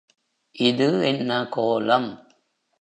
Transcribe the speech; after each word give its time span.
இது 0.55 0.87
என்ன 1.01 1.45
கோலம்? 1.45 2.09